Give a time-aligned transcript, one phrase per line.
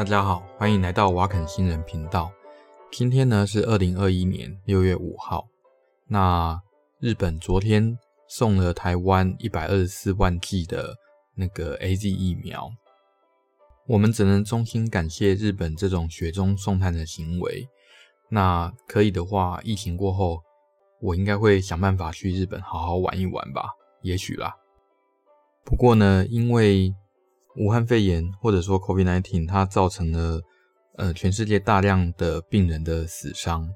[0.00, 2.32] 大家好，欢迎来到瓦肯新人频道。
[2.90, 5.46] 今天呢是二零二一年六月五号。
[6.06, 6.58] 那
[7.00, 10.96] 日本昨天送了台湾一百二十四万剂的
[11.34, 12.70] 那个 AZ 疫苗，
[13.86, 17.68] 我们只能衷心感谢日本这种雪中送炭的行为。
[18.30, 20.40] 那可以的话，疫情过后，
[21.02, 23.64] 我应该会想办法去日本好好玩一玩吧，
[24.00, 24.56] 也许啦。
[25.62, 26.90] 不过呢，因为
[27.56, 30.40] 武汉肺炎或者说 COVID-19，它造成了
[30.96, 33.68] 呃全世界大量的病人的死伤。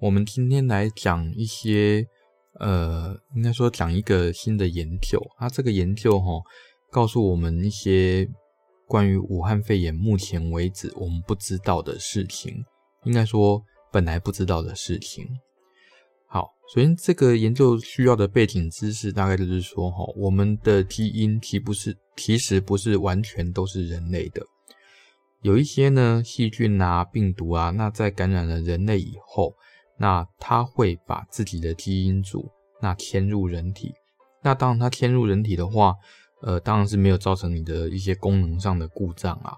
[0.00, 2.06] 我们今天来讲一些
[2.60, 5.20] 呃，应该说讲一个新的研究。
[5.38, 6.42] 它这个研究齁，
[6.90, 8.28] 告诉我们一些
[8.86, 12.64] 关于武汉肺炎目前为止我们不知道的事情，
[13.04, 15.26] 应该说本来不知道的事情。
[16.28, 21.96] 好，首先这个研究需要的背景知识大概就是说哈，我们的基因其不是。
[22.18, 24.42] 其实不是完全都是人类的，
[25.42, 29.54] 有一些呢细菌啊、病毒啊，那在感染了人类以后，
[30.00, 32.50] 那它会把自己的基因组
[32.82, 33.94] 那迁入人体。
[34.42, 35.94] 那当然它迁入人体的话，
[36.42, 39.52] 呃，当然是没有造成你的一些功能上的故障啊。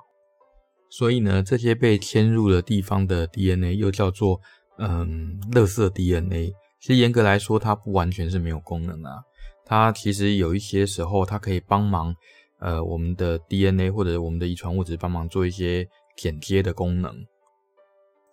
[0.90, 4.38] 所以呢，这些被迁入的地方的 DNA 又叫做
[4.80, 6.52] 嗯，垃圾 DNA。
[6.80, 9.22] 其实严格来说，它不完全是没有功能啊，
[9.66, 12.14] 它其实有一些时候它可以帮忙。
[12.60, 17.10] 呃，我们的 DNA 或者我们的遗传物质帮忙做一些剪接的功能，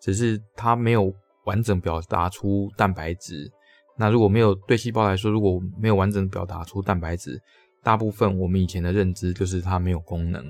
[0.02, 1.14] 只是它没有
[1.45, 3.50] 完整表达出蛋白质。
[3.98, 7.42] 那如果没有对细胞来说，如果没有完整表达出蛋白质，
[7.82, 10.44] 大部分我们以前的认知就是它没有功能。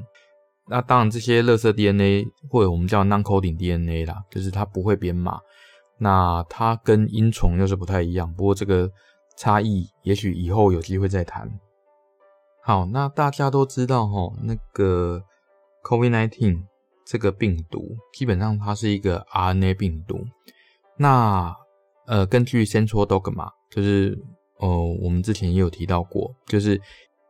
[0.67, 5.39] 那当然，这些垃圾 DNA 或者我们叫 non-coding DNA 啦，就是它不会编码。
[5.97, 8.89] 那它跟阴虫又是不太一样，不过这个
[9.35, 11.49] 差异也许以后有机会再谈。
[12.63, 15.23] 好，那大家都知道哈，那个
[15.83, 16.63] COVID-19
[17.05, 20.19] 这个病毒，基本上它是一个 RNA 病毒。
[20.97, 21.55] 那
[22.05, 24.17] 呃，根据 Central Dogma，就是
[24.59, 24.67] 呃，
[25.01, 26.81] 我们之前也有提到过，就是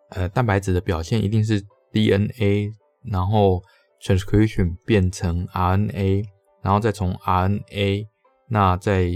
[0.10, 2.72] 呃，蛋白质的表现一定是 DNA，
[3.04, 3.62] 然后
[4.02, 6.26] transcription 变成 RNA，
[6.62, 8.08] 然后再从 RNA
[8.50, 9.12] 那再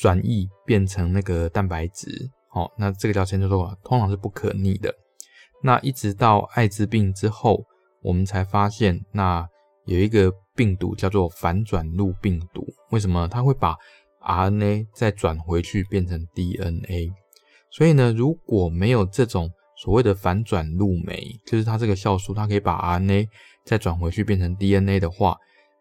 [0.00, 2.30] 转译变成那个蛋白质。
[2.48, 4.94] 好，那这个叫 Central Dogma，通常是不可逆的。
[5.62, 7.64] 那一直到艾滋病之后，
[8.02, 9.46] 我们才发现，那
[9.84, 12.64] 有一个病毒叫做反转录病毒。
[12.90, 13.76] 为什么它会把
[14.20, 17.12] RNA 再转回去变成 DNA？
[17.70, 23.28] 所以呢，如果没有这种所谓的反转录酶，就是它这个酵素，它可以把 RNA
[23.64, 25.36] 再转回去变成 DNA 的话，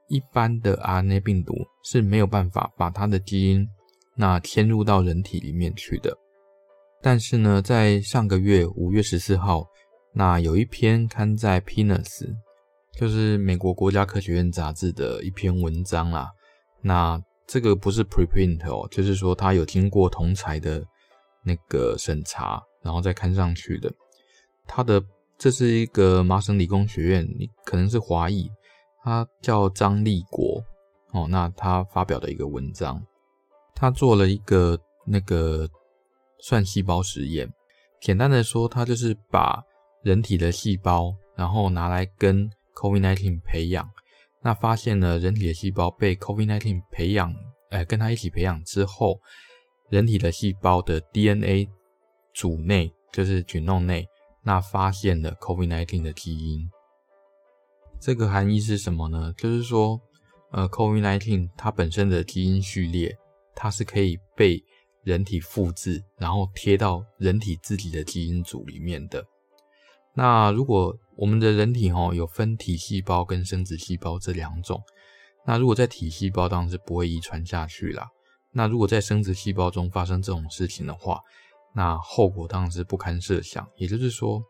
[0.07, 3.67] 一般的 RNA 病毒是没有办法把它的基因
[4.15, 6.15] 那迁入到人体里面去的。
[7.01, 9.65] 但是呢，在上个月五月十四号，
[10.13, 12.33] 那有一篇刊在 PNAS，
[12.97, 16.29] 就是美国国家科学院杂志的一篇文章啦。
[16.81, 20.83] 那这个不是 preprint 哦，就是说它有经过同才的
[21.43, 23.91] 那个审查，然后再刊上去的。
[24.65, 25.03] 它的
[25.37, 28.49] 这是一个麻省理工学院，你可能是华裔，
[29.05, 30.61] 他叫张立国
[31.13, 31.27] 哦。
[31.29, 33.01] 那他发表的一个文章，
[33.73, 35.69] 他做了一个那个。
[36.37, 37.51] 算细胞实验，
[38.01, 39.63] 简单的说，他就是把
[40.03, 43.89] 人体的细胞，然后拿来跟 COVID-19 培养。
[44.43, 47.33] 那发现了人体的细胞被 COVID-19 培养，
[47.71, 49.19] 哎，跟他一起培养之后，
[49.89, 51.67] 人体的细胞的 DNA
[52.33, 54.05] 组内，就是 genome 内，
[54.43, 56.69] 那发现了 COVID-19 的基因。
[57.99, 59.33] 这个含义是什么呢？
[59.37, 59.99] 就是说，
[60.51, 63.17] 呃，COVID-19 它本身的基因序列，
[63.55, 64.63] 它是可以被
[65.03, 69.25] 人体复制，然后贴到人体自己的基因组里面的。
[70.13, 74.81] 那如果我们的人体哦有分体细胞跟生殖细胞这两种，
[75.45, 78.07] 那如果在体细胞当然是不会遗传下去啦。
[78.51, 81.19] 那如果在生殖细胞中发生这种事情的话，
[81.73, 83.67] 那后果当然是不堪设想。
[83.75, 84.41] 也就是说，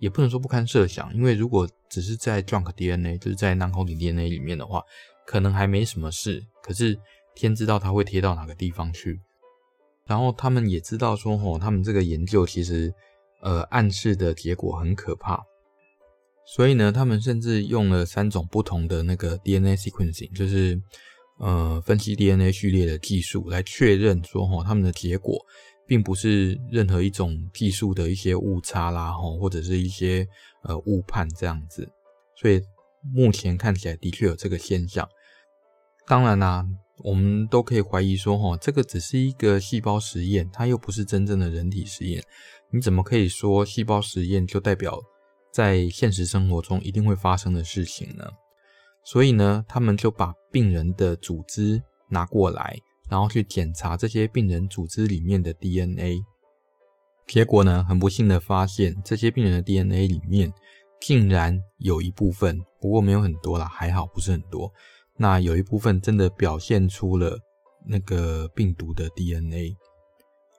[0.00, 4.82] 也不能说不堪设想，因为如果只是在 junk DNA，就是在 non-coding DNA 里面的话，
[5.26, 6.42] 可能还没什么事。
[6.62, 6.98] 可是
[7.34, 9.20] 天知道它会贴到哪个地方去。
[10.06, 12.92] 然后他们也知道说，吼，他们这个研究其实，
[13.42, 15.40] 呃，暗示的结果很可怕。
[16.46, 20.80] 所以呢，他们甚至用了三种不同的那个 DNA sequencing，就是
[21.38, 25.38] 呃，分析 DNA 序列的技术来确认说，吼，他们的结果
[25.90, 30.24] 并不是任何一种技术的一些误差啦，吼，或者是一些
[30.62, 31.90] 呃误判这样子。
[32.40, 32.62] 所以
[33.12, 35.08] 目前看起来的确有这个现象。
[36.06, 36.64] 当然啦、
[37.02, 42.22] 我们都可以怀疑说，齁，这个只是一个细胞实验，它又不是真正的人体实验。
[42.70, 44.96] 你怎么可以说细胞实验就代表
[45.52, 48.24] 在现实生活中一定会发生的事情呢？
[49.02, 52.76] 所以呢，他们就把病人的组织拿过来，
[53.10, 56.24] 然后去检查这些病人组织里面的 DNA。
[57.26, 60.52] 结果呢，很不幸的发现，这些病人的 DNA 里面
[61.00, 64.72] 竟然有一部分，不过没有很多啦，还好不是很多。
[65.16, 67.38] 那有一部分真的表现出了
[67.86, 69.76] 那个病毒的 DNA。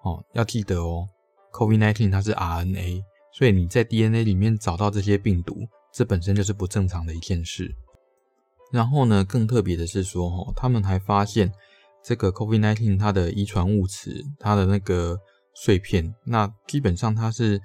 [0.04, 1.08] 哦，要记得哦
[1.52, 3.02] ，COVID-19 它是 RNA，
[3.34, 7.74] 所以你在 DNA 里面找到这些病毒，这本身就是不正常的一件事。
[8.72, 11.52] 然后呢，更特别的是说，哦，他们还发现
[12.04, 15.18] 这个 COVID-19 它的遗传物质，它的那个
[15.54, 17.62] 碎片，那基本上它是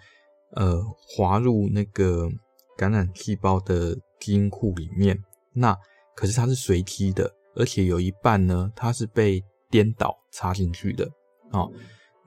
[0.53, 2.29] 呃滑入那个
[2.77, 5.19] 感染细胞的基因库里面，
[5.55, 5.77] 那
[6.15, 11.09] 可是它是随机的，而且有一半呢，它是被颠倒插进去的，
[11.53, 11.71] 哦。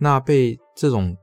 [0.01, 1.15] 那被这种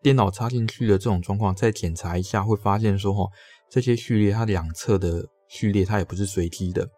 [0.00, 3.28] 颠倒插进去的这种状况，再检查一下，会发现说，哦，
[3.68, 6.88] 这些序列它两侧的序列它也不是随机的，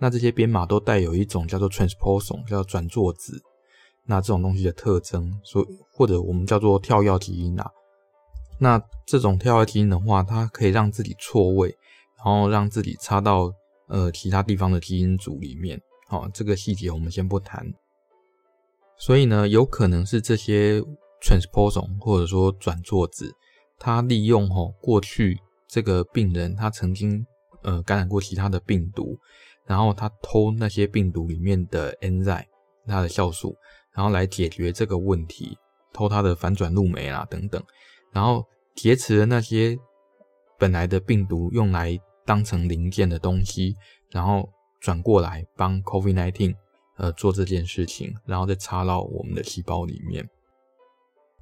[0.00, 3.40] 那这些编码都带有一种叫做 transposon，叫转作子，
[4.06, 7.70] 那这种东西的特征，所或者我们叫做跳跃基因啊。
[8.58, 11.68] 那这种跳跃基因的话，它可以让自己错位，
[12.16, 13.52] 然后让自己插到
[13.88, 15.80] 呃其他地方的基因组里面。
[16.08, 17.64] 好，这个细节我们先不谈。
[18.98, 20.80] 所以呢，有可能是这些
[21.22, 23.34] transposon 或者说转作子，
[23.78, 25.38] 它利用齁过去
[25.68, 27.24] 这个病人他曾经
[27.62, 29.16] 呃感染过其他的病毒，
[29.70, 32.44] 然后他偷那些病毒里面的 enzyme
[32.88, 33.56] 它的酵素，
[33.94, 35.56] 然后来解决这个问题，
[35.92, 37.62] 偷它的反转录酶啦等等，
[38.10, 38.44] 然后
[38.74, 39.78] 劫持了那些
[40.58, 41.96] 本来的病毒用来
[42.26, 43.76] 当成零件的东西，
[44.10, 44.50] 然后
[44.80, 46.56] 转过来帮 COVID-19。
[46.96, 50.28] 呃，做这件事情，然后再插到我们的细胞里面。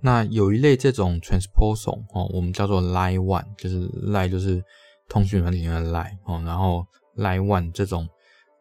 [0.01, 4.63] 那有一类这种 transposon 哦，我们叫做 line one，就是 line 就是
[5.09, 6.87] 通讯软体里面的 line 哦，然后
[7.17, 8.09] lie one 这种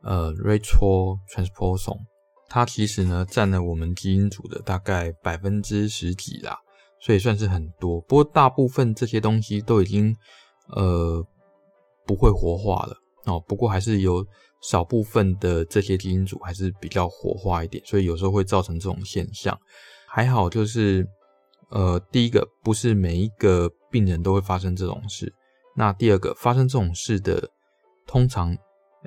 [0.04, 1.98] 呃 retro transposon，
[2.50, 6.58] 它其实呢占了我们基因组的大概百分之十几啦，
[7.02, 8.02] 所以算是很多。
[8.02, 10.16] 不过大部分这些东西都已经
[10.76, 11.26] 呃
[12.06, 12.96] 不会活化了
[13.26, 14.26] 哦，不过还是有。
[14.60, 19.56] 少部分的这些基因组还是比较活化一点，所以有时候会造成这种现象。
[20.08, 21.08] 还好就是，
[21.70, 25.32] 呃，第一个不是每一个病人都会发生这种事。
[25.76, 27.48] 那第二个发生这种事的，
[28.08, 28.58] 通常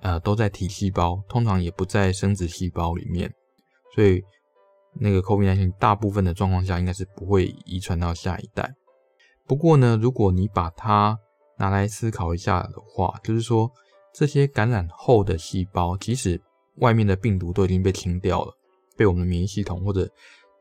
[0.01, 3.33] 呃都在体细胞，通常也不在生殖细胞里面，
[3.95, 4.23] 所以
[4.95, 8.75] 那个 COVID-19 大部分的状况下应该是不会遗传到下一代。
[9.47, 11.19] 不过呢，如果你把它
[11.59, 13.71] 拿来思考一下的话，就是说。
[14.13, 16.43] 这些感染后的细胞，即使
[16.79, 18.53] 外面的病毒都已经被清掉了，
[18.97, 20.11] 被我们的免疫系统或者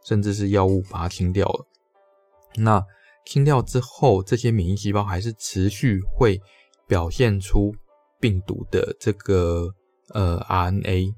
[0.06, 1.66] 甚至是药物把它清掉了，
[2.58, 2.86] 那
[3.26, 6.40] 清掉之后，这些免疫细胞还是持续会
[6.88, 7.74] 表现出
[8.20, 9.70] 病毒的这个
[10.14, 11.14] 呃 RNA。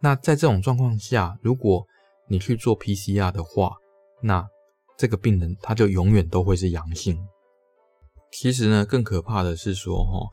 [0.00, 1.86] 那在这种状况下，如果
[2.28, 3.72] 你去做 PCR 的话，
[4.22, 4.46] 那
[4.98, 7.18] 这个病人他就永远都会是阳性。
[8.32, 10.28] 其实呢，更可怕的是说，哈。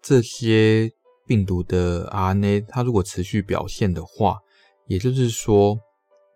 [0.00, 0.88] 这些
[1.26, 4.38] 病毒的 RNA，它如果持续表现的话，
[4.86, 5.76] 也就是说，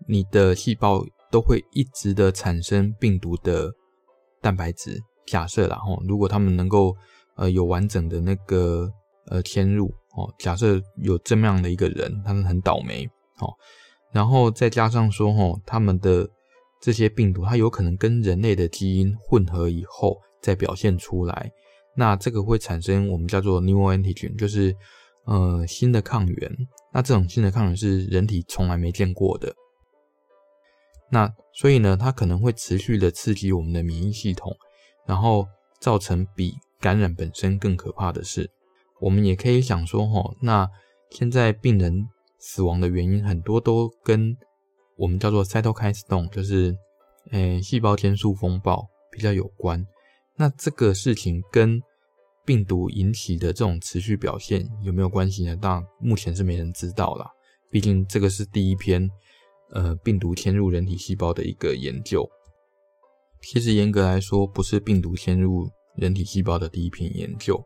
[0.09, 3.73] 你的细胞都会一直的产生病毒的
[4.41, 5.01] 蛋白质。
[5.27, 6.95] 假设啦，齁，如果他们能够
[7.37, 8.91] 呃有完整的那个
[9.27, 13.07] 呃迁入哦，假设有这么样的一个人，他们很倒霉
[13.41, 13.53] 哦，
[14.13, 16.29] 然后再加上说哦，他们的
[16.81, 21.51] 这些病毒，它有可能跟人类的基因混合以后再表现出来。
[21.97, 24.75] 那这个会产生我们叫做 new antigen，就是
[25.27, 26.51] 呃新的抗原。
[26.93, 29.55] 那这种新的抗原是人体从来没见过的。
[31.11, 34.51] 那所以呢，它可能会持续的刺激我们的免疫系统，
[35.07, 35.47] 然后
[35.81, 38.51] 造成比感染本身更可怕的事。
[39.01, 40.69] 我们也可以想说，齁，那
[41.11, 42.07] 现在病人
[42.39, 44.37] 死亡的原因很多都跟
[44.97, 46.77] 我们叫做 cytokine storm，就是
[47.31, 49.87] 呃细胞间素风暴比较有关。
[50.37, 51.81] 那这个事情跟
[52.45, 55.57] 病毒引起的这种持续表现有没有关系呢？
[55.57, 57.31] 当然，目前是没人知道啦。
[57.71, 59.09] 毕竟这个是第一篇
[59.71, 62.29] 呃病毒迁入人体细胞的一个研究。
[63.41, 67.63] 其实严格来说，不是病毒迁入人体细胞的第一篇研究，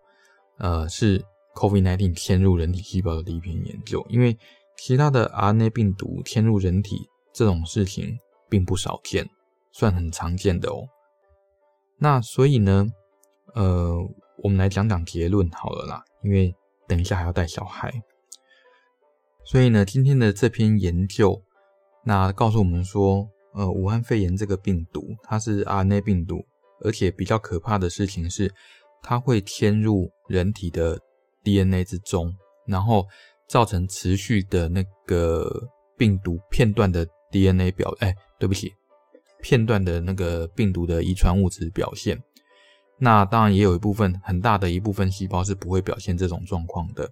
[0.58, 4.04] 呃，是 COVID-19 迁入人体细胞的第一篇研究。
[4.08, 4.36] 因为
[4.76, 8.18] 其他的 RNA 病毒迁入人体这种事情
[8.48, 9.28] 并不少见，
[9.72, 10.88] 算很常见的哦。
[11.98, 12.86] 那所以呢，
[13.54, 13.96] 呃，
[14.42, 16.54] 我们来讲讲结论好了啦，因为
[16.86, 17.90] 等一下还要带小孩。
[19.44, 21.40] 所以呢，今天的这篇研究，
[22.04, 26.44] 那告诉我们说，呃，武汉肺炎这个病毒它是 RNA 病毒，
[26.82, 28.52] 而且比较可怕的事情是，
[29.02, 30.98] 它会迁入人体的
[31.42, 32.34] DNA 之中，
[32.66, 33.06] 然后
[33.48, 38.72] 造成持续的那个病毒片段的 DNA 表，哎，对不起，
[39.40, 42.22] 片段的那个病毒的遗传物质表现。
[42.98, 47.10] 那当然也有一部分很大的一部分细胞是不会表现这种状况的。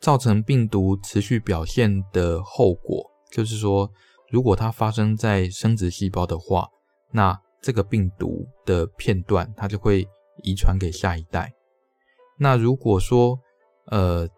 [0.00, 3.90] 造成病毒持续表现的后果，就是说，
[4.30, 6.68] 如果它发生在生殖细胞的话，
[7.12, 10.06] 那这个病毒的片段它就会
[10.42, 11.50] 遗传给下一代。
[12.38, 13.38] 那如果说，
[13.86, 14.28] 呃，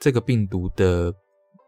[0.00, 1.12] 这个病毒的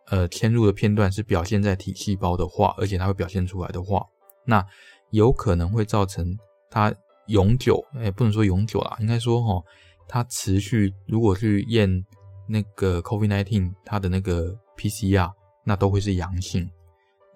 [0.07, 4.03] 呃迁入的片段是表现在体细胞的话，而且它会表现出来的话，
[4.47, 4.65] 那
[5.11, 6.35] 有可能会造成
[6.71, 6.95] 它
[7.27, 9.63] 永久，也不能说永久啦，应该说哈，
[10.09, 12.03] 它持续如果去验
[12.49, 15.31] 那个 COVID-19 它的那个 PCR，
[15.65, 16.67] 那都会是阳性。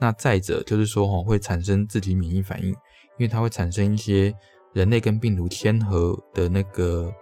[0.01, 2.73] 那再者就是说齁，会产生自体免疫反应，
[3.19, 4.35] 因为它会产生一些
[4.73, 7.13] 人类跟病毒嵌合的那个。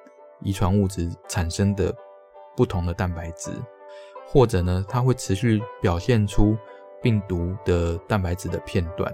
[0.43, 1.93] 遗传物质产生的
[2.55, 3.50] 不同的蛋白质，
[4.29, 6.55] 或者呢，它会持续表现出
[7.03, 9.11] 病毒的蛋白质的片段。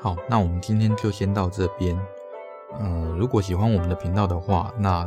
[0.00, 1.94] 好，那我们今天就先到这边。
[2.80, 5.04] 嗯、如果喜欢我们的频道的话，那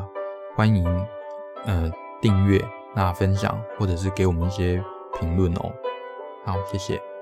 [0.56, 0.86] 欢迎
[1.66, 2.64] 呃订阅、
[2.96, 4.82] 那分享，或者是给我们一些
[5.20, 5.74] 评论哦。
[6.46, 7.15] 好，谢谢。